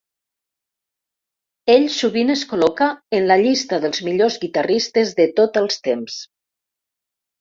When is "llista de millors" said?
3.43-4.39